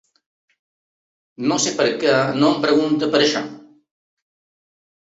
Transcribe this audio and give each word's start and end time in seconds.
No 1.51 1.59
sé 1.67 1.75
per 1.83 1.87
què 2.05 2.17
no 2.41 2.51
em 2.55 2.59
pregunta 2.65 3.13
per 3.15 3.23
això? 3.25 3.47